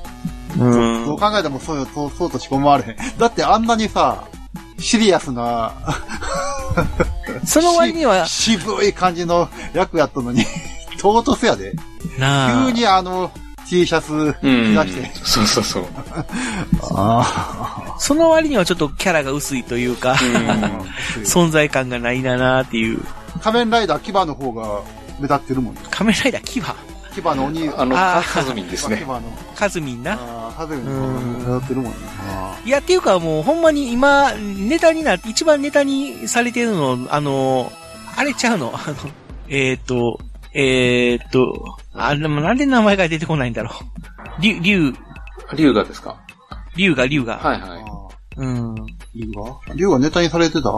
[0.59, 3.17] うんそう考えてもそうよ、そう、そうとしか思われへん。
[3.17, 4.23] だってあんなにさ、
[4.79, 5.73] シリアスな、
[7.45, 10.45] その割には、し渋い感じの役やったのに、
[10.99, 11.73] 唐突やで。
[12.17, 13.31] なあ急にあの、
[13.67, 14.33] T シャツうん
[14.75, 15.23] 着出して。。
[15.23, 15.85] そうそうそう。
[16.95, 20.49] あその割にはちょっとキャラが薄いというか、うん。
[20.49, 20.81] あ。
[21.23, 23.03] 存在感がないんだなっていう。
[23.41, 24.81] 仮面ライダー牙の方が
[25.19, 25.81] 目立ってるもんね。
[25.91, 26.61] 仮面ライダー牙
[27.21, 29.05] 牙の鬼、あの、カズミンですね。
[29.55, 30.17] カズミンな。
[30.55, 31.97] カズミンってるもんね。
[32.29, 37.71] あいや、っていうかもう、ほんまに今、ネタにな、一番ネタにされてるの、あの、
[38.15, 38.95] あれちゃうの、あの、
[39.49, 40.19] えっ、と、
[40.53, 43.71] えっ、と、あ、でもなんで名前が出てこないんだろ
[44.39, 44.41] う？
[44.41, 44.93] 竜、竜、
[45.55, 46.19] 竜がですか？
[46.75, 47.37] 竜が、竜が。
[47.37, 47.85] はいはい。
[48.37, 48.73] うん。
[48.73, 48.87] ー。
[49.15, 49.75] 竜が？
[49.75, 50.71] 竜がネタにされてた？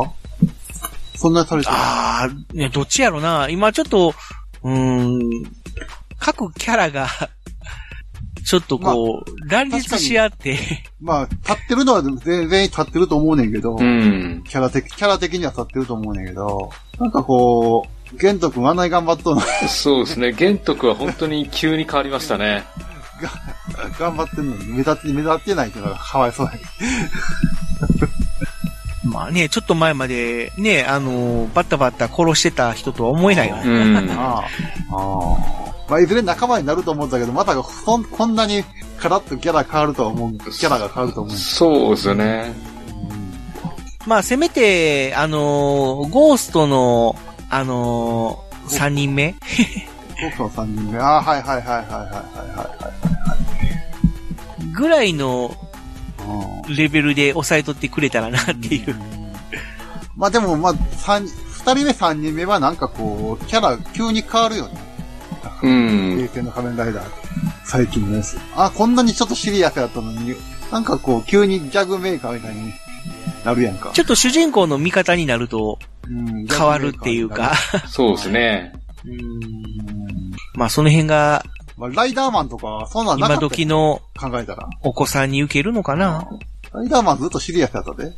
[1.16, 1.74] そんなにされてた？
[1.74, 3.48] ああ、ね、どっちやろな。
[3.50, 4.14] 今ちょっと、
[4.64, 5.44] うーん、
[6.20, 7.08] 各キャラが、
[8.46, 10.58] ちょっとこう、乱立し合って、
[11.00, 14.44] まあ、立ってるのは全然立ってると思うねんけど、うん。
[14.48, 20.32] キャラ的、キャラ的には立ってると思うねんけど、なんかこう、ゲント君あんなに頑張っとんのそうですね。
[20.34, 22.64] 玄徳は本当に急に変わりましたね。
[24.00, 26.64] 頑張ってんのに目立って、目立ってないっていうのがかわいそうだけど。
[29.12, 34.02] まあね、ちょっと前まで、ね、あのーバッタバッタ殺してた人とは思えないようね。
[34.02, 34.10] ん。
[34.18, 34.40] ああ。
[34.40, 34.46] あ
[34.92, 35.69] あ。
[35.90, 38.64] まあ、いずれ仲間になると思うんだけど、まさかそん、こんなに
[38.98, 41.36] カラッとキャラ変わるとは思う、キャラが変わると思う。
[41.36, 42.54] そうですよね。
[44.06, 47.16] まあせめて、あのーゴーストの、
[47.50, 49.36] あのー三人目
[50.22, 51.00] 僕の三人目。
[51.00, 51.86] ああ、はいはいはいはいはい
[52.58, 52.92] は
[54.72, 55.48] いぐらいの
[56.18, 56.76] はい。
[56.76, 58.96] レベルで抑えとってくれたらなっていう。
[60.16, 64.89] まあでも、まあ、三、二人目三人目はなんかこう、キャラ急に変わるよね。
[65.62, 66.16] うん。
[66.18, 67.10] 平成の仮面ライダー。
[67.64, 68.38] 最近のやつ。
[68.56, 70.36] あ、こんなにちょっとシリアスだったのに、
[70.72, 72.74] なんかこう、急にギャグメーカーみたいに
[73.44, 73.92] なるやんか。
[73.94, 77.54] ちょっと主人公の味方になるとうん変わるっていうか。。
[77.88, 78.74] そうですね。
[80.56, 81.46] まあその辺が
[81.80, 84.70] まあ、ライダーマンとか、そんなんなか今ったよ時の考えたら。
[84.84, 86.28] お子さんに受けるのかな
[86.74, 88.12] ライダーマンずっとシリアスだったで。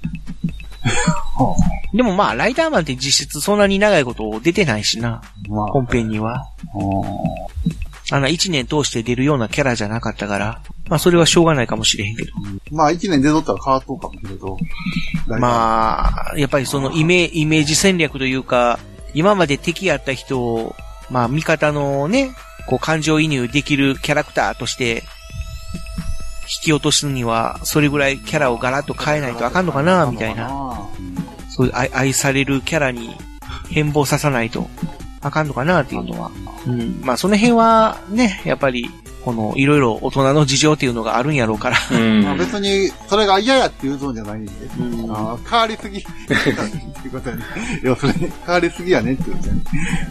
[1.93, 5.21] でもまあライダーマンって実質そんなに長いこと出てないしな。
[5.49, 5.67] まあ。
[5.67, 6.47] 本編には。
[8.13, 10.61] あの一年通して出るようなキャラじゃなかったから。
[10.87, 12.31] まあそれはしょうがないかもしれへんけど。
[12.71, 14.57] まあ、一年出とったら変わっとうかもしれんけど。
[15.29, 15.39] あ。
[15.39, 18.79] まあ、やっぱりそのイメイメージ戦略というか、
[19.13, 20.75] 今まで敵やった人を、
[21.09, 22.31] まあ味方のね、
[22.67, 25.03] こう感情移入できるキャラクターとして、
[26.51, 30.47] 引き落とすには、それぐらいキャラをガラッと変えないとあかんのかな、みたいな。
[30.47, 30.81] な。
[31.49, 33.15] そういう愛愛されるキャラに
[33.69, 34.69] 変貌ささないと
[35.21, 36.31] あかんのかなっていうのは。
[36.67, 36.99] うん。
[37.03, 38.89] まあその辺はね、やっぱり、
[39.23, 41.77] このいろいろ大人の事情っていうのがあるんやろうから。
[41.91, 42.23] うん。
[42.23, 44.51] まあ、別に、それが嫌やっていうのじゃないんで。
[44.79, 44.91] うん
[45.47, 45.99] 変わりすぎ。
[45.99, 47.43] ってことやね。
[47.83, 49.61] 要するに、変わりすぎやねってことやね。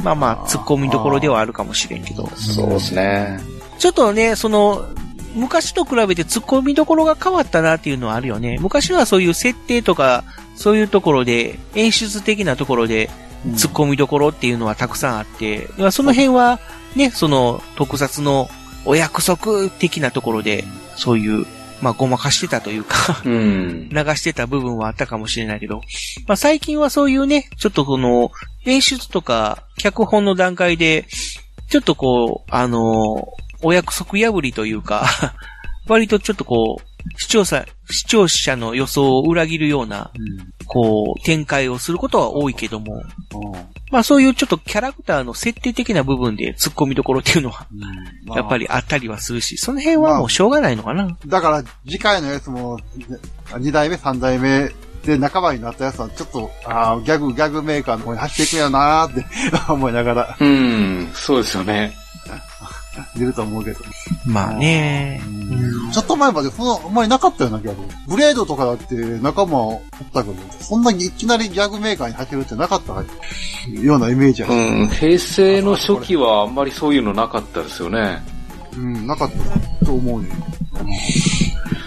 [0.03, 2.29] まあまあ、突っ込みどころではあるかもしれんけど。
[2.37, 3.40] そうですね。
[3.79, 4.85] ちょっとね、その、
[5.35, 8.59] 昔と比べて突っ込みどころが変わったなっていうのはあるよね。
[8.61, 10.25] 昔はそういう設定とか、
[10.57, 13.11] そういうところで、演出的なところで、
[13.49, 16.61] 突っ込みどころっていうのはたくさんあって、まあその辺は、
[16.95, 18.49] ね、その特撮の
[18.85, 20.64] お約束的なところで、
[20.97, 21.47] そういう、
[21.81, 23.88] まあごまかしてたというか、うん。
[23.88, 25.81] 流してた部分はあったかもしれないけど、
[26.27, 28.31] まあ最近はそういうね、ちょっとこの、
[28.66, 31.07] 演出とか、脚本の段階で、
[31.71, 35.05] ちょっとこう、あの、お約束破りというか、
[35.88, 40.11] 割とちょっとこう、視聴者、視聴者の予想を裏切るような、
[40.66, 43.03] こう、展開をすることは多いけども、
[43.35, 43.46] うん。
[43.49, 43.53] うん。
[43.90, 47.66] まあそういうちょっとキャラクターの設定的な部分で突っ込みどころっていうのは、
[48.27, 51.16] まあやっぱりあったりはするし、その辺はもうしょうがないのかな。
[51.27, 52.79] だから、次回のやつも、
[53.59, 54.70] 二代目、三代目
[55.05, 59.25] で仲間になったやつは、ちょっと、ああ、ギャグ、ギャグメーカーの方に走っていくんやなーって
[59.73, 61.11] 思いながらうん。
[61.14, 61.94] そうですよね。
[63.16, 63.81] 出ると思うけど。
[64.26, 65.20] まあね。
[65.92, 67.83] ちょっと前までそんな、あんまりなかったようなギャグ。
[68.09, 69.81] ブレードとかだって仲間おっ
[70.12, 72.92] たけど、そんなにいきなりギャグメーカーに走るってなかった
[73.83, 74.48] ようなイメージや。
[74.48, 74.88] うん。
[74.88, 78.22] 平成の初期はあんまりそういうのなかったですよね。
[78.76, 79.31] うん、なかっ
[79.81, 80.29] たと思うね。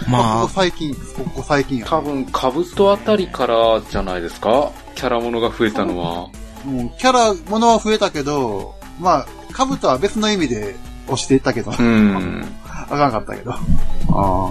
[0.08, 1.00] まあここ、最近、こ
[1.36, 1.86] こ最近や。
[1.86, 4.70] 多分、カブトあたりからじゃないですか？
[4.94, 6.28] キャラものが増えたのは。
[6.66, 12.44] うん、キャラ、ものは増えたけど、まあ、カブトは別の意味で押していったけど、うん。
[12.66, 13.52] あかんかったけど。
[13.52, 13.56] あ
[14.12, 14.50] あ。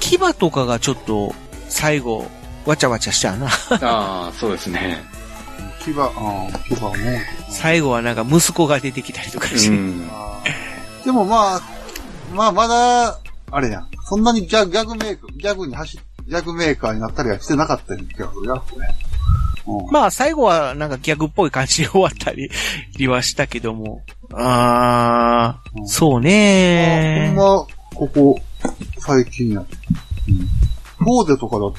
[0.00, 1.34] 牙とかがちょっと、
[1.68, 2.30] 最後、
[2.66, 3.46] わちゃわちゃしたな。
[3.80, 5.02] ああ、そうですね。
[5.84, 7.24] 牙、ああ、牙ね。
[7.48, 9.68] 最後はなんか息子が出てきたりとかして。
[9.68, 10.08] うん。
[11.04, 11.62] でもまあ、
[12.34, 13.18] まあまだ、
[13.52, 13.88] あれやん。
[14.04, 18.86] そんなにギャグ、ギャグメーカー、ギャグに走っ、ギャグメーカーになったりはしてなかったような気がするな、これ。
[19.66, 19.90] うん。
[19.90, 22.50] まあ最後はなんかギャグっぽい感じで終わったり
[23.08, 24.02] はしたけども。
[24.32, 28.40] あー、うんそうねほんま、ここ、
[28.98, 29.60] 最近や。
[29.60, 30.60] うん。
[31.04, 31.78] フォーデとかだって、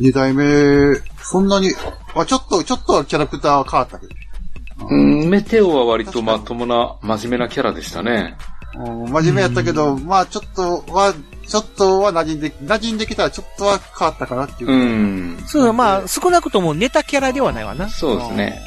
[0.00, 1.70] 二代目、そんなに、
[2.14, 4.14] あ、ちょっと、ちょっとはキャラクターは変わったけど。
[4.88, 8.36] ううん、メテオは割とまともな、真面目なキャラでしたね。
[8.38, 11.14] うん真面目やったけど、まあちょっとは、
[11.46, 14.70] ちょっとは馴染んで、馴染んできたらちょっとは変わったかなっていう。
[14.70, 15.44] うん。
[15.46, 17.88] そう、まあ、少なくともネタキャラではないわな。
[17.90, 18.60] そうですね。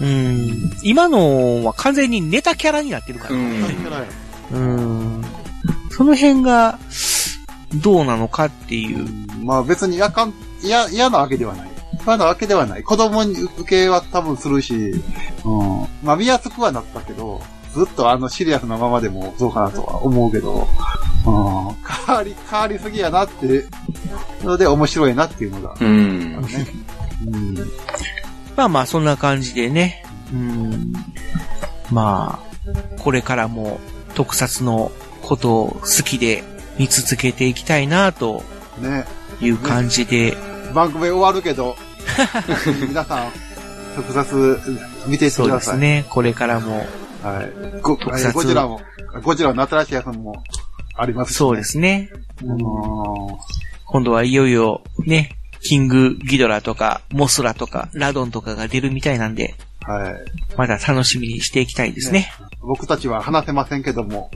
[0.00, 0.70] うん。
[0.82, 3.34] 今のは完全にネタキャラになってるから。
[3.34, 3.64] うん。
[4.52, 4.58] う
[5.20, 5.24] ん。
[5.90, 6.78] その辺が、
[7.76, 9.06] どうなのかっていう。
[9.42, 11.68] まあ別にやかん、嫌、嫌なわけではない。
[12.06, 12.82] 嫌なわけではない。
[12.82, 14.74] 子供に受けは多分するし、
[15.44, 15.86] うん。
[16.02, 17.40] まあ見やすくはなったけど、
[17.72, 20.68] ずっとあのシリアスなままでもそうかなとは思うけど、
[21.26, 21.76] うん。
[22.06, 23.64] 変わり、変わりすぎやなって、
[24.42, 26.40] ので面白いなっていうのが、うん。
[26.42, 26.66] ね。
[27.26, 27.54] うん。
[28.56, 30.04] まあまあ、そんな感じでね。
[30.32, 30.92] うん。
[31.90, 33.80] まあ、これからも
[34.14, 34.90] 特撮の
[35.22, 36.44] ことを好きで
[36.78, 38.42] 見続けていきたいなと
[38.78, 39.04] ね。
[39.40, 40.36] いう感じで、
[40.74, 41.76] 番組終わるけど、
[42.88, 43.32] 皆さん、
[43.96, 44.60] 特撮
[45.06, 45.74] 見ていってそうください。
[45.74, 46.04] ですね。
[46.08, 46.86] これからも、
[47.22, 47.80] はい。
[47.80, 48.80] ご、特撮えーゴジラも、
[49.22, 50.42] ゴジラの新しいやつも
[50.96, 51.64] ありますし、そうで。
[51.64, 52.10] すね。
[52.42, 52.58] うん。
[53.86, 55.30] 今度はいよいよ、ね、
[55.64, 59.54] キングギドラとか、モスラとか、ラドンとかが出るみたいなんで、
[59.86, 60.14] はい。
[60.56, 62.30] まだ楽しみにしていきたいですね。
[62.60, 64.30] 僕たちは話せませんけども、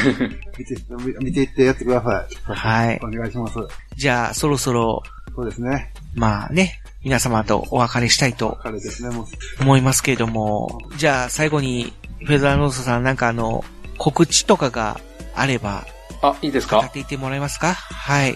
[0.58, 0.76] 見て、
[1.20, 2.52] 見見ていってやってください。
[2.52, 3.54] はいお願いします。
[3.96, 5.02] じゃあ、そろそろ、
[5.34, 5.92] そうですね。
[6.14, 9.26] まあね、皆様とお別れしたいと彼ですね、もう。
[9.60, 11.92] 思いますけれども、じゃあ最後に、
[12.24, 13.64] フェザーノートさんなんかあの、
[13.98, 15.00] 告知とかが
[15.34, 15.86] あれば、
[16.22, 16.78] あ、いいですか？
[16.80, 17.74] 語っていってもらえますか？
[17.74, 18.34] はい。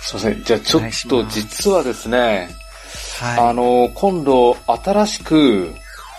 [0.00, 0.42] すいません。
[0.42, 2.48] じゃあちょっと実はですね、
[3.22, 5.74] あはの、今度新しく、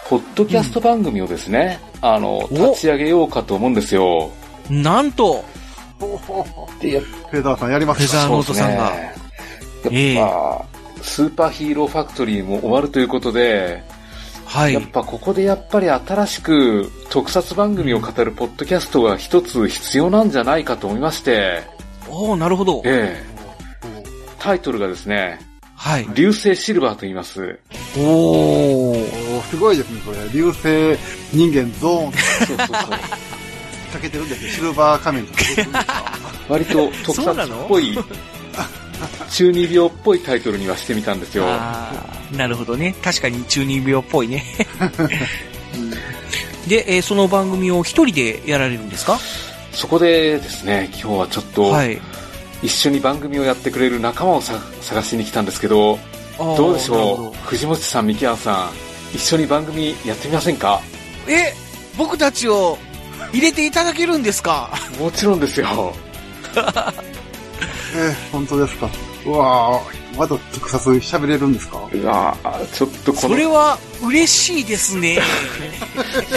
[0.07, 2.49] ポッドキャスト番組をですね、あの、お。
[2.51, 4.31] 立ち上げようかと思うんですよ。
[4.69, 4.73] い。
[4.81, 5.43] なんと、
[6.79, 8.91] で、フェザーさんやりますフェザーかノートさんが。
[9.89, 10.13] ね。
[10.13, 10.65] やっぱ、
[11.01, 13.83] スーパーヒーローファクトリーも終わるということで、
[14.51, 14.83] はいやっ。
[14.83, 21.63] ぱここでやっぱり新しく特撮番組を語るポッドキャストが一つ必要なんじゃないかと思いまして、
[22.09, 22.81] おー、なるほど。
[22.85, 23.31] ええ
[24.39, 25.39] タイトルがですね、
[25.75, 26.07] はい。
[26.15, 27.59] 流星シルバーと言います。
[27.97, 28.03] おー。
[28.03, 30.17] おーすごいですね、これ。
[30.33, 30.97] 流星
[31.31, 32.67] 人間ゾーンそうそうそう。
[33.93, 34.51] かけてるんですよ。
[34.51, 37.97] シルバー仮面とか割と特撮っぽい、
[39.29, 41.45] 中二病っぽいタイトルにはしてみたんですよ。
[41.45, 42.95] なるほどね。
[43.03, 44.43] 確かに中二病っぽいね。
[46.67, 49.19] で、えーその番組を一人でやられるんですか？
[49.73, 51.99] そこでですね、今日はちょっと、はい。
[52.61, 55.97] 一緒に番組をやってくれる仲間をさ探しに来たんですけど、
[56.37, 57.47] どうでしょう？
[57.47, 58.69] 藤本さん、三木庵さ
[59.13, 60.79] ん、一緒に番組やってみませんか？
[61.27, 61.53] うえ、
[61.97, 62.77] 僕たちを
[63.33, 64.69] 入れていただけるんですか？
[64.99, 65.95] もちろんですよ。
[67.93, 68.89] えー、本当ですか？
[69.25, 71.77] うわぁ、まだ特撮喋れるんですか？
[71.91, 75.19] うわぁちょっとこの、それは嬉しいですね。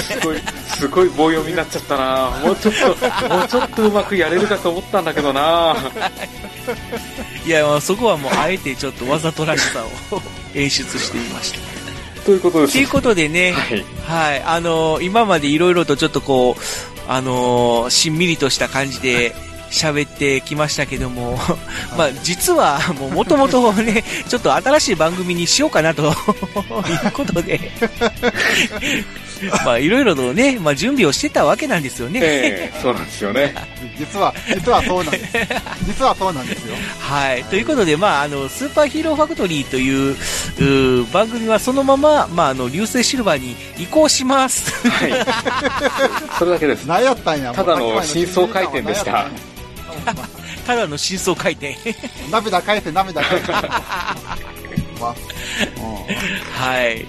[0.03, 0.39] すごい、
[0.79, 5.77] すごい棒読みになっちゃったなもうちょっと、もうちょっとうまくやれるかと思ったんだけどな
[7.47, 10.21] いや、まあそこはもうあえてちょっとわざとらしさを
[10.55, 11.59] 演出してみました。
[12.25, 12.73] ということです。
[12.73, 13.85] ということでね、はい。
[14.07, 16.63] はい、あのー今までいろいろとちょっとこう、
[17.09, 19.35] あのーしんみりとした感じで
[19.75, 21.39] 喋ってきましたけども、
[21.99, 27.61] まあ実はもう元々ね、ちょっと新しい番組にしようかなと いうことで、
[29.65, 32.21] まあいろいろとね、まあ準備をしてたわけなんですよね。
[32.23, 33.55] ええそうなんですよね。
[33.99, 35.39] 実は、実はそうなんです。
[35.87, 36.75] 実はそうなんですよ。
[37.01, 37.45] はい。
[37.45, 44.89] ということで、まあ、あの、スーパーヒーローファクトリーという、うー番組はそのまま、まあ、あの、流星シルバーに移行します。
[44.89, 45.11] はい。
[46.39, 46.85] それだけです。
[46.87, 47.53] 何やったんや。
[47.53, 49.27] ただの真相回転でした。
[50.67, 51.77] ただの真相回転。
[52.31, 53.53] 涙返せ、涙返せ。
[55.01, 55.15] まあ
[56.53, 57.05] はい。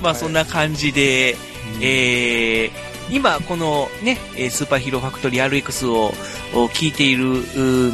[0.00, 1.36] まあ、そんな感じで、
[1.80, 6.14] えー、今、このね、えースーパーヒーローファクトリー RX を
[6.54, 7.22] を聞いている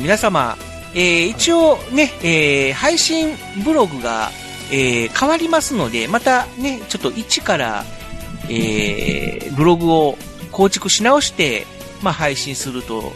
[0.00, 0.56] 皆様、
[0.94, 4.30] えー一応ね、えー配信ブログが、
[4.70, 7.84] えー変わりますので、またね、ちょっと一から、
[8.48, 10.18] えーブログを
[10.52, 11.66] 構築し直して、
[12.02, 13.12] まあ、配信すると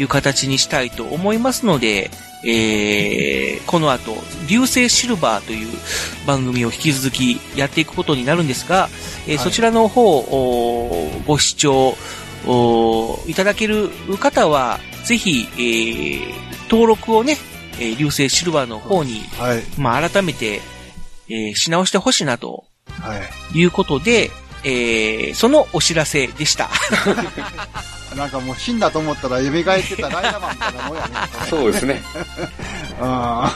[0.00, 2.10] いう形にしたいと思いますので、
[2.44, 4.16] えーこの後、
[4.48, 5.68] 流星シルバーという
[6.26, 8.88] 番組を引き続きやっていくことになるんですが、
[9.26, 11.94] えーはいそちらの方をご視聴
[12.46, 17.36] おいただける方は、ぜひ、えー登録をね、
[17.78, 19.62] えー流星シルバーの方に、はい。
[19.78, 20.60] まあ、改めて、
[21.28, 23.18] えーし直してほしいなとは
[23.54, 23.58] い。
[23.58, 24.30] いうことで、
[24.64, 26.70] えーそのお知らせでした。
[28.16, 31.10] なんかもう死んだと思ったら蘇ってたライダーマンみたいなもんやね。
[31.48, 32.02] そうですね。
[33.00, 33.52] あ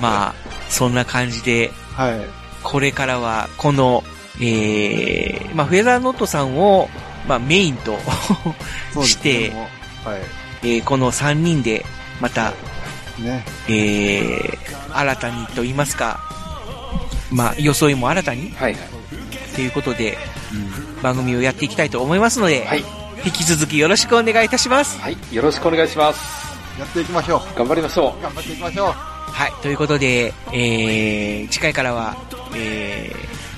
[0.00, 0.34] まあ、
[0.68, 2.04] そんな感じで、あ。
[2.04, 2.20] はい。
[2.62, 4.02] これからは、この
[4.40, 6.88] えー、まあ、フェザーノットさんを、
[7.28, 7.98] まあ、メインと
[9.04, 9.52] して
[10.04, 10.20] はい。
[10.62, 11.84] えーこの3人で、
[12.20, 12.52] また、
[13.18, 13.44] ね。
[13.68, 16.20] えー、新たにと言いますか、
[17.30, 18.80] まあ、装いも新たにはいはい。
[19.54, 20.18] ということで、
[21.02, 22.84] 番組をやっていきたいと思いますので、はい。
[23.24, 25.00] 引き続きよろしくお願いいたします。
[25.00, 25.16] はい。
[25.32, 26.20] よろしくお願いします。
[26.78, 28.22] やっていきましょ頑張りましょう。
[28.22, 28.88] 頑張っていきましょう。
[28.90, 32.16] はい、ということで、えー、次回からは、
[32.56, 33.12] え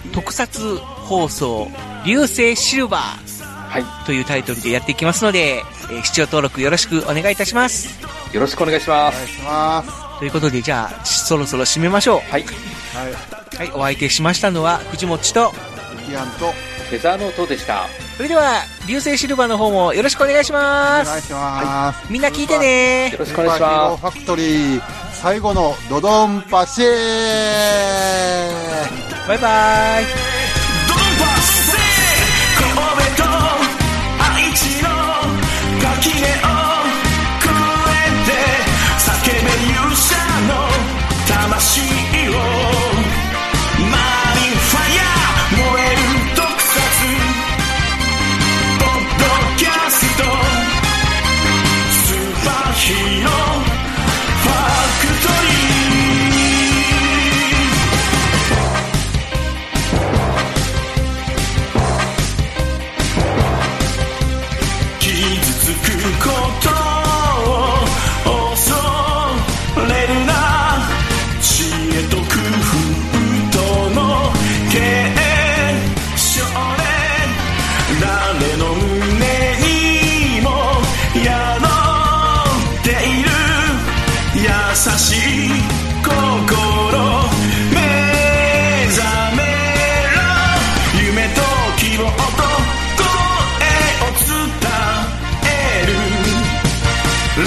[0.08, 1.68] ー、特撮放送、
[2.04, 3.00] 流星シルバう。
[3.68, 3.82] はい。
[3.82, 7.88] ーというタイトルでやっていきますので、えー視聴登録よろしくお願いいたします。
[8.34, 9.14] よろしくお願いします。
[9.14, 10.18] お願いします。
[10.18, 12.30] ということで、じゃあ、そろそろ締めましょはい。
[12.30, 12.42] はい。
[12.42, 13.56] う。
[13.56, 15.52] はい、お相手しましたのは、藤もっちと、
[16.08, 16.52] キアンと、
[16.88, 17.86] フェザーノートでした。
[18.16, 21.10] それでは、流星シルバーの方もよろしくお願いしおます。
[21.10, 22.10] 願いします。
[22.12, 24.82] みんな聞いてねよろしくお願いしまスーパーヒーローファクトリー、
[25.12, 26.88] 最後のドドンパシェー
[29.28, 30.04] バイバイ。
[30.04, 31.55] ドドンパス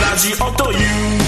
[0.10, 1.19] るラジオ